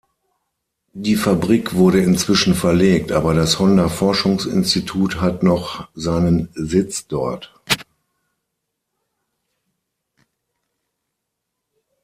[0.93, 7.53] Die Fabrik wurde inzwischen verlegt, aber das Honda-Forschungsinstitut hat noch seinen Sitz dort.